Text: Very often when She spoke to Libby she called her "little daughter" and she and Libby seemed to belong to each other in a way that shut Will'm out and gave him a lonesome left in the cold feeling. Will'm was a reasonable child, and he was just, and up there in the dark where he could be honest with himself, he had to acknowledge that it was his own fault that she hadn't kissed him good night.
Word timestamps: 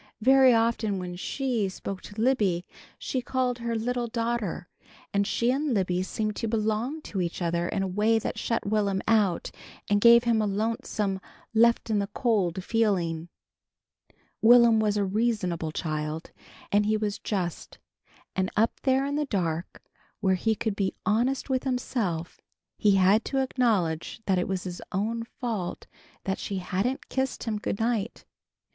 Very 0.21 0.51
often 0.51 0.97
when 0.97 1.15
She 1.15 1.69
spoke 1.69 2.01
to 2.01 2.19
Libby 2.19 2.65
she 2.97 3.21
called 3.21 3.59
her 3.59 3.75
"little 3.75 4.07
daughter" 4.07 4.67
and 5.13 5.27
she 5.27 5.51
and 5.51 5.75
Libby 5.75 6.01
seemed 6.01 6.35
to 6.37 6.47
belong 6.47 7.03
to 7.03 7.21
each 7.21 7.39
other 7.39 7.67
in 7.67 7.83
a 7.83 7.87
way 7.87 8.17
that 8.17 8.39
shut 8.39 8.65
Will'm 8.65 9.03
out 9.07 9.51
and 9.87 10.01
gave 10.01 10.23
him 10.23 10.41
a 10.41 10.47
lonesome 10.47 11.21
left 11.53 11.91
in 11.91 11.99
the 11.99 12.07
cold 12.07 12.63
feeling. 12.63 13.29
Will'm 14.41 14.79
was 14.79 14.97
a 14.97 15.05
reasonable 15.05 15.71
child, 15.71 16.31
and 16.71 16.87
he 16.87 16.97
was 16.97 17.19
just, 17.19 17.77
and 18.35 18.49
up 18.57 18.81
there 18.81 19.05
in 19.05 19.17
the 19.17 19.25
dark 19.25 19.83
where 20.19 20.33
he 20.33 20.55
could 20.55 20.75
be 20.75 20.95
honest 21.05 21.47
with 21.47 21.63
himself, 21.63 22.41
he 22.75 22.95
had 22.95 23.23
to 23.25 23.37
acknowledge 23.37 24.19
that 24.25 24.39
it 24.39 24.47
was 24.47 24.63
his 24.63 24.81
own 24.91 25.21
fault 25.25 25.85
that 26.23 26.39
she 26.39 26.57
hadn't 26.57 27.07
kissed 27.09 27.43
him 27.43 27.59
good 27.59 27.79
night. 27.79 28.25